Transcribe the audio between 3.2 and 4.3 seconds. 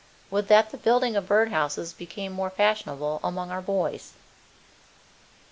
among our boys!